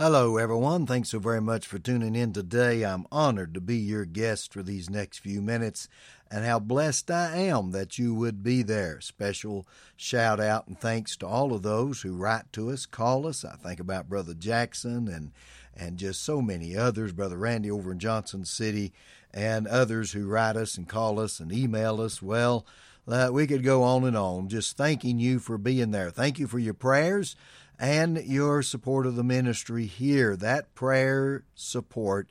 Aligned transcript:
Hello, 0.00 0.36
everyone. 0.36 0.86
Thanks 0.86 1.08
so 1.08 1.18
very 1.18 1.40
much 1.40 1.66
for 1.66 1.80
tuning 1.80 2.14
in 2.14 2.32
today. 2.32 2.84
I'm 2.84 3.04
honored 3.10 3.52
to 3.54 3.60
be 3.60 3.78
your 3.78 4.04
guest 4.04 4.52
for 4.52 4.62
these 4.62 4.88
next 4.88 5.18
few 5.18 5.42
minutes, 5.42 5.88
and 6.30 6.44
how 6.44 6.60
blessed 6.60 7.10
I 7.10 7.34
am 7.34 7.72
that 7.72 7.98
you 7.98 8.14
would 8.14 8.44
be 8.44 8.62
there. 8.62 9.00
Special 9.00 9.66
shout 9.96 10.38
out 10.38 10.68
and 10.68 10.78
thanks 10.78 11.16
to 11.16 11.26
all 11.26 11.52
of 11.52 11.62
those 11.62 12.02
who 12.02 12.14
write 12.14 12.52
to 12.52 12.70
us, 12.70 12.86
call 12.86 13.26
us. 13.26 13.44
I 13.44 13.56
think 13.56 13.80
about 13.80 14.08
Brother 14.08 14.34
Jackson 14.34 15.08
and 15.08 15.32
and 15.76 15.98
just 15.98 16.22
so 16.22 16.40
many 16.40 16.76
others, 16.76 17.10
Brother 17.10 17.36
Randy 17.36 17.68
over 17.68 17.90
in 17.90 17.98
Johnson 17.98 18.44
City, 18.44 18.92
and 19.34 19.66
others 19.66 20.12
who 20.12 20.28
write 20.28 20.54
us 20.54 20.76
and 20.76 20.88
call 20.88 21.18
us 21.18 21.40
and 21.40 21.50
email 21.50 22.00
us. 22.00 22.22
Well, 22.22 22.64
uh, 23.08 23.30
we 23.32 23.48
could 23.48 23.64
go 23.64 23.82
on 23.82 24.04
and 24.04 24.16
on, 24.16 24.48
just 24.48 24.76
thanking 24.76 25.18
you 25.18 25.40
for 25.40 25.58
being 25.58 25.90
there. 25.90 26.10
Thank 26.10 26.38
you 26.38 26.46
for 26.46 26.60
your 26.60 26.74
prayers 26.74 27.34
and 27.78 28.18
your 28.24 28.62
support 28.62 29.06
of 29.06 29.16
the 29.16 29.24
ministry 29.24 29.86
here. 29.86 30.36
That 30.36 30.74
prayer 30.74 31.44
support 31.54 32.28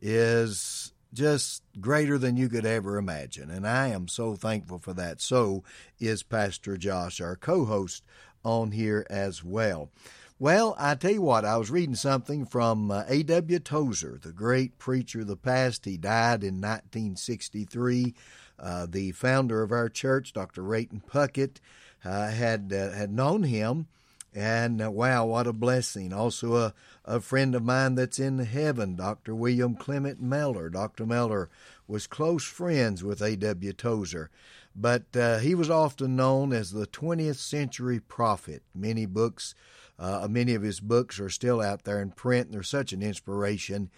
is 0.00 0.92
just 1.12 1.62
greater 1.80 2.18
than 2.18 2.36
you 2.36 2.48
could 2.48 2.66
ever 2.66 2.96
imagine. 2.96 3.50
And 3.50 3.66
I 3.66 3.88
am 3.88 4.08
so 4.08 4.36
thankful 4.36 4.78
for 4.78 4.92
that. 4.94 5.20
So 5.20 5.64
is 5.98 6.22
Pastor 6.22 6.76
Josh, 6.76 7.20
our 7.20 7.36
co 7.36 7.64
host 7.64 8.04
on 8.44 8.72
here 8.72 9.06
as 9.10 9.42
well. 9.42 9.90
Well, 10.38 10.74
I 10.78 10.94
tell 10.94 11.10
you 11.10 11.20
what, 11.20 11.44
I 11.44 11.58
was 11.58 11.70
reading 11.70 11.94
something 11.94 12.46
from 12.46 12.90
uh, 12.90 13.04
A.W. 13.08 13.58
Tozer, 13.58 14.18
the 14.22 14.32
great 14.32 14.78
preacher 14.78 15.20
of 15.20 15.26
the 15.26 15.36
past. 15.36 15.84
He 15.84 15.98
died 15.98 16.42
in 16.42 16.54
1963. 16.54 18.14
Uh, 18.58 18.86
the 18.88 19.12
founder 19.12 19.62
of 19.62 19.70
our 19.70 19.90
church, 19.90 20.32
Dr. 20.32 20.62
Rayton 20.62 21.02
Puckett, 21.06 21.58
uh, 22.04 22.30
had 22.30 22.72
uh, 22.74 22.92
had 22.92 23.12
known 23.12 23.42
him 23.42 23.86
and 24.34 24.80
uh, 24.80 24.90
wow, 24.90 25.26
what 25.26 25.46
a 25.46 25.52
blessing. 25.52 26.12
Also, 26.12 26.54
a, 26.56 26.74
a 27.04 27.20
friend 27.20 27.54
of 27.54 27.64
mine 27.64 27.96
that's 27.96 28.18
in 28.18 28.38
heaven, 28.38 28.94
Dr. 28.94 29.34
William 29.34 29.74
Clement 29.74 30.20
Mellor. 30.20 30.68
Dr. 30.70 31.04
Mellor 31.04 31.48
was 31.88 32.06
close 32.06 32.44
friends 32.44 33.02
with 33.02 33.20
A.W. 33.20 33.72
Tozer, 33.72 34.30
but 34.76 35.04
uh, 35.16 35.38
he 35.38 35.54
was 35.54 35.68
often 35.68 36.14
known 36.14 36.52
as 36.52 36.70
the 36.70 36.86
20th 36.86 37.36
century 37.36 37.98
prophet. 37.98 38.62
Many 38.74 39.04
books, 39.06 39.54
uh, 39.98 40.28
many 40.30 40.54
of 40.54 40.62
his 40.62 40.78
books 40.78 41.18
are 41.18 41.30
still 41.30 41.60
out 41.60 41.82
there 41.82 42.00
in 42.00 42.12
print, 42.12 42.46
and 42.46 42.54
they're 42.54 42.62
such 42.62 42.92
an 42.92 43.02
inspiration. 43.02 43.90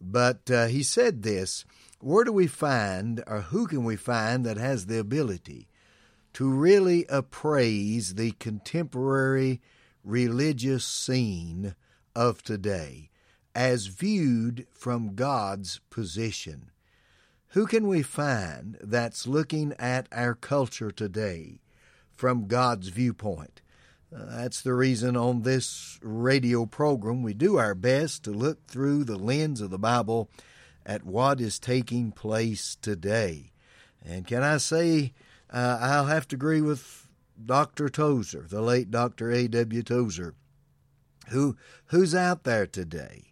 But 0.00 0.50
uh, 0.50 0.66
he 0.66 0.84
said 0.84 1.24
this 1.24 1.64
Where 1.98 2.24
do 2.24 2.32
we 2.32 2.46
find, 2.46 3.24
or 3.26 3.40
who 3.40 3.66
can 3.66 3.84
we 3.84 3.96
find 3.96 4.46
that 4.46 4.56
has 4.56 4.86
the 4.86 5.00
ability 5.00 5.66
to 6.34 6.48
really 6.48 7.06
appraise 7.08 8.14
the 8.14 8.30
contemporary 8.32 9.60
religious 10.04 10.84
scene 10.84 11.74
of 12.14 12.42
today 12.42 13.10
as 13.54 13.86
viewed 13.86 14.66
from 14.72 15.14
God's 15.14 15.80
position. 15.90 16.70
Who 17.48 17.66
can 17.66 17.88
we 17.88 18.02
find 18.02 18.78
that's 18.80 19.26
looking 19.26 19.74
at 19.78 20.06
our 20.12 20.34
culture 20.34 20.90
today 20.90 21.60
from 22.14 22.46
God's 22.46 22.88
viewpoint? 22.88 23.60
Uh, 24.14 24.38
that's 24.38 24.60
the 24.60 24.74
reason 24.74 25.16
on 25.16 25.42
this 25.42 25.98
radio 26.02 26.66
program 26.66 27.22
we 27.22 27.34
do 27.34 27.56
our 27.56 27.74
best 27.74 28.24
to 28.24 28.30
look 28.30 28.66
through 28.66 29.04
the 29.04 29.18
lens 29.18 29.60
of 29.60 29.70
the 29.70 29.78
Bible 29.78 30.28
at 30.84 31.04
what 31.04 31.40
is 31.40 31.58
taking 31.58 32.10
place 32.10 32.76
today. 32.80 33.52
And 34.04 34.26
can 34.26 34.42
I 34.42 34.56
say, 34.56 35.12
uh, 35.52 35.78
I'll 35.80 36.06
have 36.06 36.26
to 36.28 36.36
agree 36.36 36.60
with 36.60 37.08
Dr. 37.46 37.88
Tozer, 37.88 38.46
the 38.48 38.60
late 38.60 38.90
Dr. 38.90 39.30
A.W. 39.30 39.82
Tozer, 39.82 40.34
who, 41.28 41.56
who's 41.86 42.14
out 42.14 42.44
there 42.44 42.66
today 42.66 43.30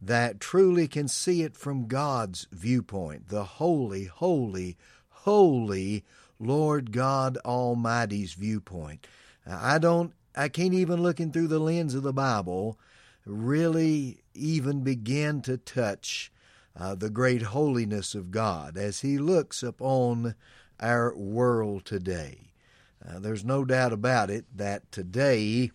that 0.00 0.40
truly 0.40 0.88
can 0.88 1.08
see 1.08 1.42
it 1.42 1.56
from 1.56 1.86
God's 1.86 2.46
viewpoint, 2.50 3.28
the 3.28 3.44
holy, 3.44 4.04
holy, 4.04 4.76
holy 5.08 6.04
Lord 6.38 6.92
God 6.92 7.36
Almighty's 7.44 8.32
viewpoint. 8.32 9.06
I 9.46 9.78
don't, 9.78 10.14
I 10.34 10.48
can't 10.48 10.74
even 10.74 11.02
looking 11.02 11.32
through 11.32 11.48
the 11.48 11.58
lens 11.58 11.94
of 11.94 12.02
the 12.02 12.12
Bible 12.12 12.78
really 13.26 14.22
even 14.34 14.82
begin 14.82 15.42
to 15.42 15.58
touch 15.58 16.32
uh, 16.74 16.94
the 16.94 17.10
great 17.10 17.42
holiness 17.42 18.14
of 18.14 18.30
God 18.30 18.78
as 18.78 19.00
He 19.00 19.18
looks 19.18 19.62
upon 19.62 20.34
our 20.78 21.14
world 21.14 21.84
today. 21.84 22.49
Uh, 23.06 23.18
there's 23.18 23.44
no 23.44 23.64
doubt 23.64 23.92
about 23.92 24.30
it 24.30 24.44
that 24.54 24.90
today 24.92 25.70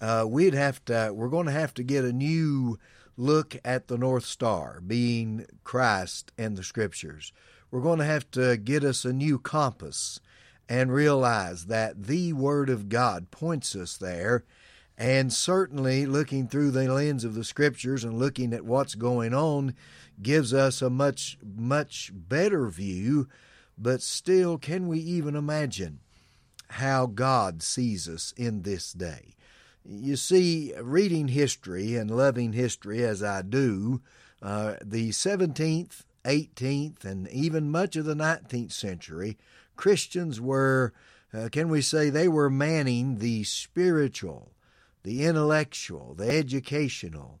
uh, 0.00 0.24
we'd 0.28 0.54
have 0.54 0.84
to, 0.84 1.12
we're 1.14 1.28
going 1.28 1.46
to 1.46 1.52
have 1.52 1.74
to 1.74 1.82
get 1.82 2.04
a 2.04 2.12
new 2.12 2.78
look 3.16 3.56
at 3.64 3.88
the 3.88 3.98
North 3.98 4.24
Star, 4.24 4.80
being 4.86 5.44
Christ 5.64 6.32
and 6.38 6.56
the 6.56 6.62
Scriptures. 6.62 7.32
We're 7.70 7.80
going 7.80 7.98
to 7.98 8.04
have 8.04 8.30
to 8.32 8.56
get 8.56 8.84
us 8.84 9.04
a 9.04 9.12
new 9.12 9.38
compass 9.38 10.20
and 10.68 10.92
realize 10.92 11.66
that 11.66 12.04
the 12.04 12.32
Word 12.32 12.70
of 12.70 12.88
God 12.88 13.30
points 13.30 13.74
us 13.74 13.96
there. 13.96 14.44
And 14.96 15.32
certainly, 15.32 16.06
looking 16.06 16.48
through 16.48 16.72
the 16.72 16.92
lens 16.92 17.24
of 17.24 17.34
the 17.34 17.44
Scriptures 17.44 18.04
and 18.04 18.18
looking 18.18 18.52
at 18.52 18.64
what's 18.64 18.94
going 18.94 19.34
on 19.34 19.74
gives 20.20 20.52
us 20.52 20.82
a 20.82 20.90
much, 20.90 21.38
much 21.44 22.10
better 22.12 22.68
view. 22.68 23.28
But 23.76 24.02
still, 24.02 24.58
can 24.58 24.88
we 24.88 24.98
even 24.98 25.36
imagine 25.36 26.00
how 26.70 27.06
God 27.06 27.62
sees 27.62 28.08
us 28.08 28.32
in 28.36 28.62
this 28.62 28.92
day. 28.92 29.34
You 29.84 30.16
see, 30.16 30.74
reading 30.80 31.28
history 31.28 31.96
and 31.96 32.10
loving 32.10 32.52
history 32.52 33.04
as 33.04 33.22
I 33.22 33.42
do, 33.42 34.02
uh, 34.42 34.74
the 34.84 35.10
17th, 35.10 36.04
18th, 36.24 37.04
and 37.04 37.28
even 37.28 37.70
much 37.70 37.96
of 37.96 38.04
the 38.04 38.14
19th 38.14 38.72
century, 38.72 39.38
Christians 39.76 40.40
were, 40.40 40.92
uh, 41.32 41.48
can 41.50 41.68
we 41.68 41.80
say, 41.80 42.10
they 42.10 42.28
were 42.28 42.50
manning 42.50 43.18
the 43.18 43.44
spiritual, 43.44 44.52
the 45.04 45.24
intellectual, 45.24 46.14
the 46.14 46.28
educational, 46.28 47.40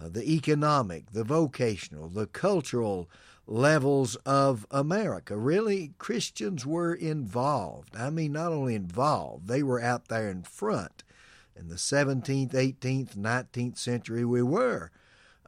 uh, 0.00 0.08
the 0.08 0.32
economic, 0.32 1.10
the 1.10 1.24
vocational, 1.24 2.08
the 2.08 2.26
cultural 2.26 3.10
levels 3.48 4.14
of 4.26 4.66
America. 4.70 5.36
Really, 5.36 5.92
Christians 5.98 6.66
were 6.66 6.94
involved. 6.94 7.96
I 7.96 8.10
mean, 8.10 8.32
not 8.32 8.52
only 8.52 8.74
involved, 8.74 9.48
they 9.48 9.62
were 9.62 9.80
out 9.80 10.08
there 10.08 10.28
in 10.28 10.42
front. 10.42 11.02
In 11.56 11.68
the 11.68 11.76
17th, 11.76 12.52
18th, 12.52 13.16
19th 13.16 13.78
century, 13.78 14.24
we 14.24 14.42
were. 14.42 14.90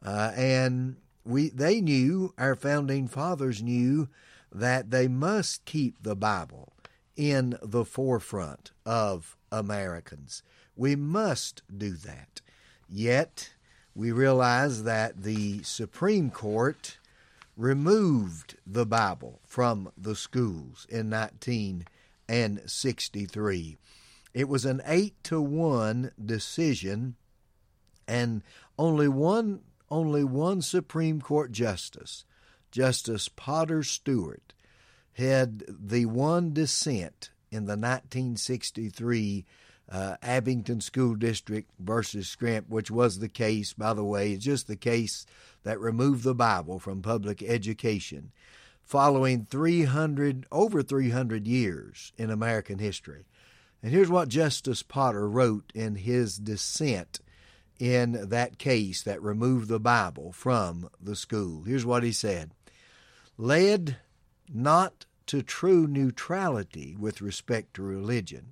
Uh, 0.03 0.31
and 0.35 0.97
we, 1.23 1.49
they 1.49 1.79
knew, 1.79 2.33
our 2.37 2.55
founding 2.55 3.07
fathers 3.07 3.61
knew, 3.61 4.09
that 4.51 4.89
they 4.89 5.07
must 5.07 5.63
keep 5.65 6.01
the 6.01 6.15
Bible 6.15 6.73
in 7.15 7.55
the 7.61 7.85
forefront 7.85 8.71
of 8.85 9.37
Americans. 9.51 10.41
We 10.75 10.95
must 10.95 11.61
do 11.75 11.91
that. 11.91 12.41
Yet, 12.89 13.51
we 13.93 14.11
realize 14.11 14.83
that 14.83 15.21
the 15.21 15.61
Supreme 15.63 16.31
Court 16.31 16.97
removed 17.61 18.57
the 18.65 18.87
Bible 18.87 19.39
from 19.45 19.91
the 19.95 20.15
schools 20.15 20.87
in 20.89 21.11
1963. 21.11 23.77
It 24.33 24.49
was 24.49 24.65
an 24.65 24.81
8 24.83 25.23
to 25.25 25.39
1 25.39 26.11
decision 26.23 27.17
and 28.07 28.41
only 28.79 29.07
one 29.07 29.59
only 29.91 30.23
one 30.23 30.61
Supreme 30.61 31.21
Court 31.21 31.51
justice, 31.51 32.25
Justice 32.71 33.27
Potter 33.27 33.83
Stewart, 33.83 34.53
had 35.13 35.63
the 35.67 36.05
one 36.05 36.53
dissent 36.53 37.29
in 37.51 37.65
the 37.65 37.75
1963 37.75 39.45
uh, 39.91 40.15
Abington 40.23 40.79
School 40.79 41.15
District 41.15 41.69
versus 41.77 42.33
Schempp, 42.33 42.69
which 42.69 42.89
was 42.89 43.19
the 43.19 43.27
case, 43.27 43.73
by 43.73 43.93
the 43.93 44.05
way, 44.05 44.31
it's 44.31 44.45
just 44.45 44.67
the 44.67 44.77
case 44.77 45.25
that 45.63 45.79
removed 45.79 46.23
the 46.23 46.35
Bible 46.35 46.79
from 46.79 47.01
public 47.01 47.43
education 47.43 48.31
following 48.83 49.45
300 49.45 50.45
over 50.51 50.83
300 50.83 51.47
years 51.47 52.11
in 52.17 52.29
American 52.29 52.79
history. 52.79 53.25
And 53.81 53.91
here's 53.91 54.09
what 54.09 54.29
Justice 54.29 54.83
Potter 54.83 55.27
wrote 55.27 55.71
in 55.73 55.95
his 55.95 56.37
dissent 56.37 57.19
in 57.79 58.29
that 58.29 58.59
case 58.59 59.01
that 59.01 59.21
removed 59.23 59.67
the 59.67 59.79
Bible 59.79 60.31
from 60.31 60.89
the 61.01 61.15
school. 61.15 61.63
Here's 61.63 61.85
what 61.85 62.03
he 62.03 62.11
said 62.11 62.51
Led 63.37 63.97
not 64.53 65.05
to 65.27 65.41
true 65.41 65.87
neutrality 65.87 66.95
with 66.99 67.21
respect 67.21 67.73
to 67.75 67.81
religion, 67.81 68.51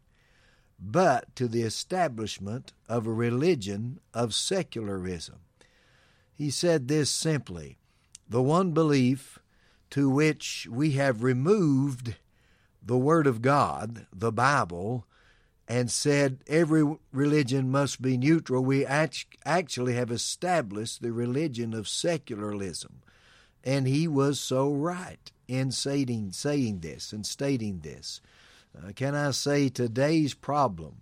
but 0.80 1.36
to 1.36 1.48
the 1.48 1.62
establishment 1.62 2.74
of 2.88 3.06
a 3.06 3.14
religion 3.14 4.00
of 4.14 4.34
secularism. 4.34 5.40
He 6.40 6.52
said 6.52 6.88
this 6.88 7.12
simply 7.12 7.80
the 8.30 8.42
one 8.42 8.72
belief 8.72 9.40
to 9.90 10.10
which 10.10 10.70
we 10.72 10.92
have 10.92 11.22
removed 11.22 12.16
the 12.82 12.98
Word 12.98 13.28
of 13.28 13.42
God, 13.42 14.08
the 14.16 14.32
Bible, 14.32 15.06
and 15.68 15.92
said 15.92 16.40
every 16.48 16.96
religion 17.12 17.70
must 17.70 18.02
be 18.02 18.16
neutral, 18.16 18.64
we 18.64 18.86
actually 18.86 19.96
have 19.96 20.12
established 20.12 21.02
the 21.02 21.12
religion 21.12 21.74
of 21.74 21.90
secularism. 21.90 23.02
And 23.62 23.86
he 23.86 24.08
was 24.08 24.40
so 24.40 24.72
right 24.72 25.34
in 25.50 25.74
saying, 25.74 26.32
saying 26.32 26.80
this 26.80 27.12
and 27.12 27.26
stating 27.26 27.82
this. 27.82 28.22
Uh, 28.74 28.94
can 28.96 29.14
I 29.14 29.32
say 29.32 29.68
today's 29.68 30.34
problem 30.34 31.02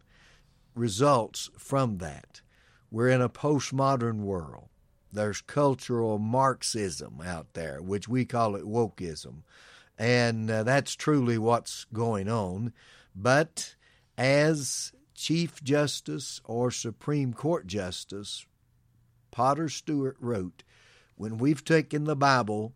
results 0.73 1.51
from 1.59 1.99
that? 1.99 2.41
We're 2.89 3.09
in 3.09 3.21
a 3.21 3.29
postmodern 3.29 4.21
world. 4.21 4.69
There's 5.11 5.41
cultural 5.41 6.19
Marxism 6.19 7.21
out 7.23 7.53
there, 7.53 7.81
which 7.81 8.07
we 8.07 8.25
call 8.25 8.55
it 8.55 8.65
wokeism. 8.65 9.43
And 9.97 10.49
uh, 10.51 10.63
that's 10.63 10.95
truly 10.95 11.37
what's 11.37 11.85
going 11.93 12.29
on. 12.29 12.73
But 13.15 13.75
as 14.17 14.91
Chief 15.15 15.63
Justice 15.63 16.41
or 16.45 16.69
Supreme 16.71 17.33
Court 17.33 17.67
Justice 17.67 18.45
Potter 19.31 19.69
Stewart 19.69 20.17
wrote, 20.19 20.63
when 21.15 21.37
we've 21.37 21.65
taken 21.65 22.03
the 22.03 22.15
Bible 22.15 22.73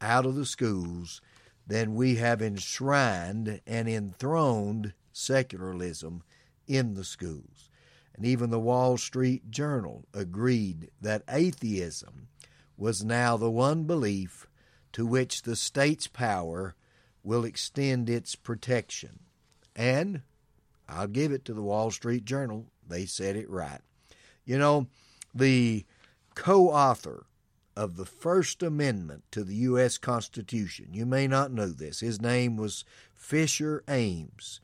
out 0.00 0.24
of 0.24 0.34
the 0.34 0.46
schools, 0.46 1.20
then 1.66 1.94
we 1.94 2.16
have 2.16 2.42
enshrined 2.42 3.60
and 3.66 3.88
enthroned 3.88 4.94
secularism 5.12 6.22
in 6.66 6.94
the 6.94 7.04
schools. 7.04 7.68
And 8.14 8.26
even 8.26 8.50
the 8.50 8.60
Wall 8.60 8.98
Street 8.98 9.50
Journal 9.50 10.04
agreed 10.12 10.90
that 11.00 11.24
atheism 11.28 12.28
was 12.76 13.04
now 13.04 13.36
the 13.36 13.50
one 13.50 13.84
belief 13.84 14.46
to 14.92 15.06
which 15.06 15.42
the 15.42 15.56
state's 15.56 16.06
power 16.06 16.74
will 17.22 17.44
extend 17.44 18.10
its 18.10 18.34
protection. 18.34 19.20
And 19.74 20.22
I'll 20.88 21.06
give 21.06 21.32
it 21.32 21.44
to 21.46 21.54
the 21.54 21.62
Wall 21.62 21.90
Street 21.90 22.24
Journal, 22.24 22.66
they 22.86 23.06
said 23.06 23.36
it 23.36 23.48
right. 23.48 23.80
You 24.44 24.58
know, 24.58 24.88
the 25.34 25.86
co 26.34 26.68
author 26.68 27.26
of 27.76 27.96
the 27.96 28.04
First 28.04 28.62
Amendment 28.62 29.24
to 29.30 29.44
the 29.44 29.54
U.S. 29.54 29.96
Constitution. 29.96 30.88
You 30.92 31.06
may 31.06 31.26
not 31.26 31.52
know 31.52 31.68
this. 31.68 32.00
His 32.00 32.20
name 32.20 32.56
was 32.56 32.84
Fisher 33.14 33.82
Ames. 33.88 34.60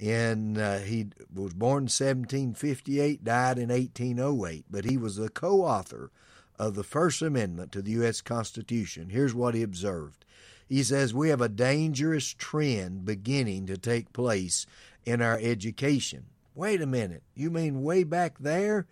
And 0.00 0.58
uh, 0.58 0.78
he 0.78 1.08
was 1.32 1.54
born 1.54 1.84
in 1.84 1.84
1758, 1.84 3.24
died 3.24 3.58
in 3.58 3.68
1808, 3.68 4.64
but 4.70 4.84
he 4.84 4.96
was 4.96 5.16
the 5.16 5.28
co 5.28 5.62
author 5.62 6.10
of 6.58 6.74
the 6.74 6.84
First 6.84 7.22
Amendment 7.22 7.72
to 7.72 7.82
the 7.82 7.92
U.S. 7.92 8.20
Constitution. 8.20 9.10
Here's 9.10 9.34
what 9.34 9.54
he 9.54 9.62
observed. 9.62 10.24
He 10.68 10.82
says, 10.82 11.14
We 11.14 11.28
have 11.28 11.40
a 11.40 11.48
dangerous 11.48 12.28
trend 12.32 13.04
beginning 13.04 13.66
to 13.66 13.76
take 13.76 14.12
place 14.12 14.66
in 15.04 15.20
our 15.20 15.38
education. 15.40 16.26
Wait 16.54 16.80
a 16.80 16.86
minute. 16.86 17.22
You 17.34 17.50
mean 17.50 17.82
way 17.82 18.04
back 18.04 18.38
there? 18.38 18.86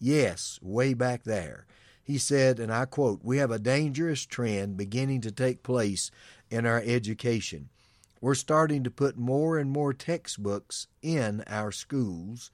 Yes, 0.00 0.58
way 0.62 0.94
back 0.94 1.24
there. 1.24 1.66
He 2.02 2.16
said, 2.16 2.58
and 2.58 2.72
I 2.72 2.86
quote, 2.86 3.20
We 3.22 3.38
have 3.38 3.50
a 3.50 3.58
dangerous 3.58 4.24
trend 4.24 4.76
beginning 4.76 5.20
to 5.22 5.32
take 5.32 5.62
place 5.62 6.10
in 6.50 6.64
our 6.64 6.82
education. 6.84 7.68
We're 8.20 8.34
starting 8.34 8.84
to 8.84 8.90
put 8.90 9.16
more 9.16 9.58
and 9.58 9.70
more 9.70 9.92
textbooks 9.92 10.88
in 11.02 11.44
our 11.46 11.70
schools, 11.70 12.50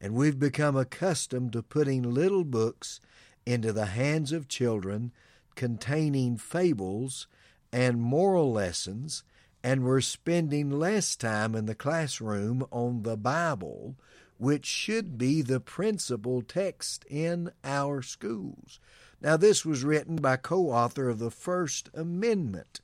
and 0.00 0.14
we've 0.14 0.38
become 0.38 0.76
accustomed 0.76 1.52
to 1.52 1.62
putting 1.62 2.02
little 2.02 2.44
books 2.44 3.00
into 3.44 3.72
the 3.72 3.86
hands 3.86 4.32
of 4.32 4.48
children 4.48 5.12
containing 5.54 6.36
fables 6.38 7.26
and 7.72 8.00
moral 8.00 8.52
lessons, 8.52 9.22
and 9.62 9.84
we're 9.84 10.00
spending 10.00 10.70
less 10.70 11.14
time 11.14 11.54
in 11.54 11.66
the 11.66 11.74
classroom 11.74 12.66
on 12.70 13.02
the 13.02 13.16
Bible 13.16 13.96
which 14.42 14.66
should 14.66 15.16
be 15.16 15.40
the 15.40 15.60
principal 15.60 16.42
text 16.42 17.04
in 17.08 17.48
our 17.62 18.02
schools. 18.02 18.80
Now, 19.20 19.36
this 19.36 19.64
was 19.64 19.84
written 19.84 20.16
by 20.16 20.36
co 20.36 20.70
author 20.70 21.08
of 21.08 21.20
the 21.20 21.30
First 21.30 21.90
Amendment 21.94 22.80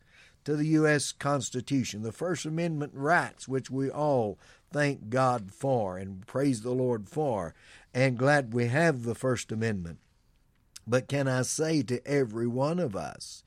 to 0.48 0.56
the 0.56 0.66
U.S. 0.68 1.12
Constitution, 1.12 2.00
the 2.00 2.10
First 2.10 2.46
Amendment 2.46 2.92
rights, 2.94 3.46
which 3.46 3.70
we 3.70 3.90
all 3.90 4.38
thank 4.72 5.10
God 5.10 5.52
for 5.52 5.98
and 5.98 6.26
praise 6.26 6.62
the 6.62 6.70
Lord 6.70 7.06
for, 7.06 7.54
and 7.92 8.16
glad 8.16 8.54
we 8.54 8.68
have 8.68 9.02
the 9.02 9.14
First 9.14 9.52
Amendment. 9.52 9.98
But 10.86 11.06
can 11.06 11.28
I 11.28 11.42
say 11.42 11.82
to 11.82 12.06
every 12.08 12.46
one 12.46 12.78
of 12.78 12.96
us, 12.96 13.42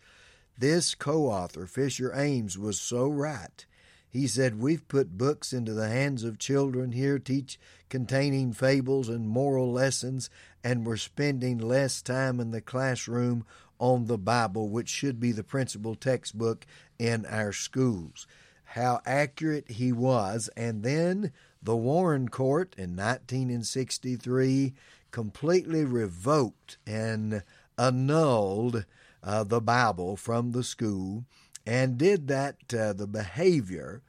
this 0.56 0.94
co 0.94 1.26
author, 1.26 1.66
Fisher 1.66 2.14
Ames, 2.14 2.56
was 2.56 2.80
so 2.80 3.08
right. 3.08 3.66
He 4.08 4.28
said, 4.28 4.60
We've 4.60 4.88
put 4.88 5.18
books 5.18 5.54
into 5.54 5.74
the 5.74 5.88
hands 5.88 6.24
of 6.24 6.38
children 6.38 6.92
here, 6.92 7.18
teach 7.18 7.60
containing 7.90 8.54
fables 8.54 9.10
and 9.10 9.28
moral 9.28 9.72
lessons, 9.72 10.30
and 10.64 10.86
we're 10.86 10.98
spending 10.98 11.58
less 11.58 12.04
time 12.04 12.40
in 12.40 12.52
the 12.52 12.62
classroom 12.62 13.44
on 13.82 14.06
the 14.06 14.18
Bible, 14.18 14.70
which 14.70 14.88
should 14.88 15.20
be 15.20 15.32
the 15.32 15.44
principal 15.44 15.96
textbook 15.96 16.66
in 17.00 17.26
our 17.26 17.52
schools. 17.52 18.28
How 18.64 19.02
accurate 19.06 19.72
he 19.72 19.92
was. 19.92 20.50
And 20.56 20.84
then 20.84 21.34
the 21.62 21.76
Warren 21.76 22.30
Court 22.30 22.76
in 22.78 22.96
1963 22.96 24.74
completely 25.10 25.84
revoked 25.84 26.78
and 26.86 27.44
annulled 27.78 28.86
uh, 29.24 29.44
the 29.44 29.60
Bible 29.60 30.16
from 30.16 30.52
the 30.52 30.64
school 30.64 31.26
and 31.66 31.98
did 31.98 32.28
that 32.28 32.74
uh, 32.74 32.94
the 32.94 33.08
behavior 33.08 34.04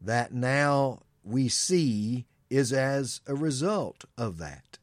that 0.00 0.32
now 0.32 1.00
we 1.22 1.48
see 1.48 2.26
is 2.48 2.72
as 2.72 3.20
a 3.26 3.34
result 3.34 4.06
of 4.16 4.38
that. 4.38 4.78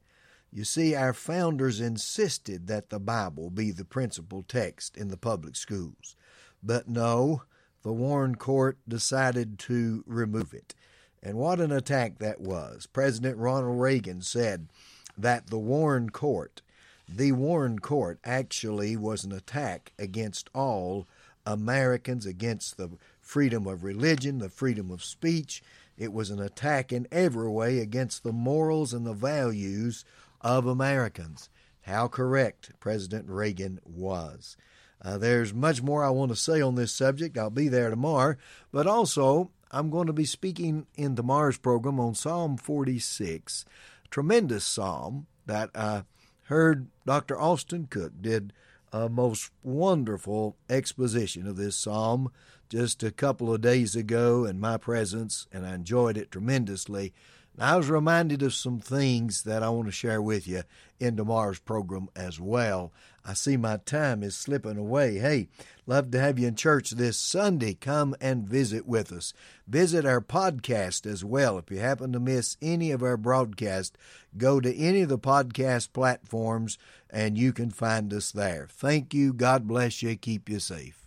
You 0.55 0.63
see, 0.63 0.95
our 0.95 1.11
founders 1.11 1.81
insisted 1.81 2.67
that 2.67 2.89
the 2.89 2.97
Bible 2.97 3.49
be 3.49 3.71
the 3.71 3.83
principal 3.83 4.41
text 4.41 4.95
in 4.95 5.09
the 5.09 5.17
public 5.17 5.57
schools. 5.57 6.15
But 6.63 6.87
no, 6.87 7.41
the 7.83 7.91
Warren 7.91 8.35
Court 8.35 8.77
decided 8.87 9.59
to 9.59 10.05
remove 10.07 10.53
it. 10.53 10.73
And 11.21 11.35
what 11.35 11.59
an 11.59 11.73
attack 11.73 12.19
that 12.19 12.39
was. 12.39 12.87
President 12.87 13.37
Ronald 13.37 13.81
Reagan 13.81 14.21
said 14.21 14.69
that 15.17 15.47
the 15.47 15.59
Warren 15.59 16.09
Court, 16.09 16.61
the 17.05 17.33
Warren 17.33 17.79
Court, 17.79 18.17
actually 18.23 18.95
was 18.95 19.25
an 19.25 19.33
attack 19.33 19.91
against 19.99 20.49
all 20.55 21.05
Americans 21.45 22.25
against 22.25 22.77
the 22.77 22.91
freedom 23.19 23.67
of 23.67 23.83
religion, 23.83 24.39
the 24.39 24.47
freedom 24.47 24.89
of 24.89 25.03
speech. 25.03 25.61
It 25.97 26.13
was 26.13 26.29
an 26.29 26.39
attack 26.39 26.93
in 26.93 27.09
every 27.11 27.49
way 27.49 27.79
against 27.79 28.23
the 28.23 28.31
morals 28.31 28.93
and 28.93 29.05
the 29.05 29.13
values 29.13 30.05
of 30.45 30.67
Americans. 30.67 31.49
How 31.81 32.07
correct 32.07 32.71
President 32.79 33.27
Reagan 33.27 33.79
was. 33.83 34.55
Uh, 35.01 35.17
there's 35.17 35.53
much 35.53 35.81
more 35.81 36.05
I 36.05 36.11
want 36.11 36.29
to 36.29 36.35
say 36.35 36.61
on 36.61 36.75
this 36.75 36.91
subject. 36.91 37.37
I'll 37.37 37.49
be 37.49 37.67
there 37.67 37.89
tomorrow. 37.89 38.35
But 38.71 38.85
also, 38.85 39.49
I'm 39.71 39.89
going 39.89 40.07
to 40.07 40.13
be 40.13 40.25
speaking 40.25 40.85
in 40.95 41.15
tomorrow's 41.15 41.57
program 41.57 41.99
on 41.99 42.13
Psalm 42.13 42.57
46, 42.57 43.65
tremendous 44.11 44.63
psalm 44.63 45.25
that 45.47 45.71
I 45.73 46.03
heard 46.43 46.87
Dr. 47.05 47.39
Austin 47.39 47.87
Cook 47.89 48.13
did 48.21 48.53
a 48.93 49.09
most 49.09 49.51
wonderful 49.63 50.57
exposition 50.69 51.47
of 51.47 51.57
this 51.57 51.75
psalm 51.75 52.31
just 52.69 53.01
a 53.03 53.11
couple 53.11 53.53
of 53.53 53.61
days 53.61 53.95
ago 53.95 54.45
in 54.45 54.59
my 54.59 54.77
presence, 54.77 55.47
and 55.51 55.65
I 55.65 55.73
enjoyed 55.73 56.17
it 56.17 56.31
tremendously. 56.31 57.13
I 57.57 57.77
was 57.77 57.89
reminded 57.89 58.43
of 58.43 58.53
some 58.53 58.79
things 58.79 59.43
that 59.43 59.63
I 59.63 59.69
want 59.69 59.87
to 59.87 59.91
share 59.91 60.21
with 60.21 60.45
you 60.45 60.63
in 60.99 61.15
tomorrow's 61.15 61.59
program 61.59 62.09
as 62.13 62.37
well. 62.37 62.91
I 63.23 63.33
see 63.33 63.55
my 63.55 63.77
time 63.77 64.23
is 64.23 64.35
slipping 64.35 64.77
away. 64.77 65.19
Hey, 65.19 65.47
love 65.87 66.11
to 66.11 66.19
have 66.19 66.37
you 66.37 66.49
in 66.49 66.55
church 66.55 66.91
this 66.91 67.17
Sunday. 67.17 67.73
Come 67.73 68.13
and 68.19 68.47
visit 68.47 68.85
with 68.85 69.11
us. 69.11 69.33
Visit 69.67 70.05
our 70.05 70.19
podcast 70.21 71.09
as 71.09 71.23
well. 71.23 71.57
If 71.57 71.71
you 71.71 71.79
happen 71.79 72.11
to 72.11 72.19
miss 72.19 72.57
any 72.61 72.91
of 72.91 73.01
our 73.01 73.17
broadcasts, 73.17 73.97
go 74.37 74.59
to 74.59 74.75
any 74.75 75.01
of 75.01 75.09
the 75.09 75.17
podcast 75.17 75.93
platforms 75.93 76.77
and 77.09 77.37
you 77.37 77.53
can 77.53 77.69
find 77.69 78.13
us 78.13 78.33
there. 78.33 78.67
Thank 78.69 79.13
you. 79.13 79.31
God 79.31 79.65
bless 79.65 80.03
you. 80.03 80.15
Keep 80.17 80.49
you 80.49 80.59
safe. 80.59 81.04